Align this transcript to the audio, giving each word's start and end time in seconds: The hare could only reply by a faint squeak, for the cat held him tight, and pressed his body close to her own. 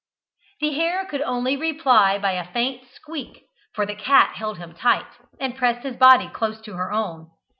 The 0.61 0.71
hare 0.73 1.05
could 1.05 1.21
only 1.21 1.55
reply 1.55 2.17
by 2.17 2.31
a 2.31 2.51
faint 2.51 2.87
squeak, 2.91 3.43
for 3.75 3.85
the 3.85 3.93
cat 3.93 4.35
held 4.35 4.57
him 4.57 4.73
tight, 4.73 5.05
and 5.39 5.55
pressed 5.55 5.83
his 5.85 5.95
body 5.97 6.27
close 6.27 6.59
to 6.61 6.73
her 6.73 6.91
own. 6.91 7.29